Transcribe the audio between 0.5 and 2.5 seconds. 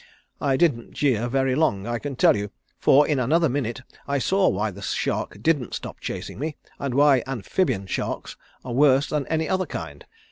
didn't jeer very long I can tell you,